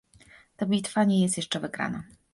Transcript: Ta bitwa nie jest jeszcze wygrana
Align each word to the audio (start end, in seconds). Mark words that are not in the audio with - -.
Ta 0.57 0.65
bitwa 0.65 1.03
nie 1.03 1.21
jest 1.21 1.37
jeszcze 1.37 1.59
wygrana 1.59 2.03